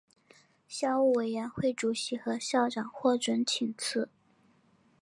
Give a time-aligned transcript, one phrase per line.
[0.67, 4.09] 校务委员会主席和校长获准请辞。